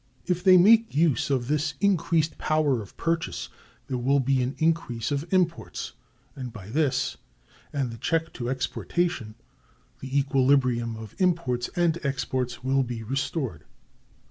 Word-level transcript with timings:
If 0.25 0.43
they 0.43 0.57
make 0.57 0.95
use 0.95 1.29
of 1.29 1.47
this 1.47 1.75
increased 1.79 2.39
power 2.39 2.81
of 2.81 2.97
purchase, 2.97 3.49
there 3.85 3.99
will 3.99 4.19
be 4.19 4.41
an 4.41 4.55
increase 4.57 5.11
of 5.11 5.31
imports; 5.31 5.93
and 6.35 6.51
by 6.51 6.69
this, 6.71 7.17
and 7.71 7.91
the 7.91 7.99
check 7.99 8.33
to 8.33 8.49
exportation, 8.49 9.35
the 9.99 10.17
equilibrium 10.17 10.95
of 10.95 11.13
imports 11.19 11.69
and 11.75 12.03
exports 12.03 12.63
will 12.63 12.81
be 12.81 13.03
restored. 13.03 13.63